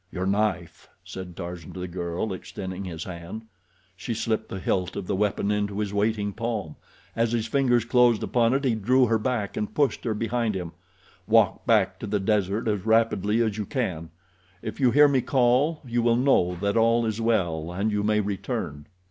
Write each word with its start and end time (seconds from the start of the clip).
"Your 0.11 0.25
knife," 0.25 0.89
said 1.05 1.35
Tarzan 1.37 1.73
to 1.73 1.79
the 1.79 1.87
girl, 1.87 2.33
extending 2.33 2.85
his 2.85 3.03
hand. 3.03 3.43
She 3.95 4.15
slipped 4.15 4.49
the 4.49 4.57
hilt 4.59 4.95
of 4.95 5.05
the 5.05 5.15
weapon 5.15 5.51
into 5.51 5.77
his 5.77 5.93
waiting 5.93 6.33
palm. 6.33 6.75
As 7.15 7.33
his 7.33 7.45
fingers 7.45 7.85
closed 7.85 8.23
upon 8.23 8.55
it 8.55 8.63
he 8.63 8.73
drew 8.73 9.05
her 9.05 9.19
back 9.19 9.55
and 9.55 9.75
pushed 9.75 10.03
her 10.05 10.15
behind 10.15 10.55
him. 10.55 10.71
"Walk 11.27 11.67
back 11.67 11.99
to 11.99 12.07
the 12.07 12.19
desert 12.19 12.67
as 12.67 12.83
rapidly 12.83 13.43
as 13.43 13.59
you 13.59 13.65
can. 13.67 14.09
If 14.63 14.79
you 14.79 14.89
hear 14.89 15.07
me 15.07 15.21
call 15.21 15.83
you 15.85 16.01
will 16.01 16.15
know 16.17 16.55
that 16.61 16.75
all 16.77 17.05
is 17.05 17.21
well, 17.21 17.71
and 17.71 17.91
you 17.91 18.01
may 18.01 18.21
return." 18.21 18.87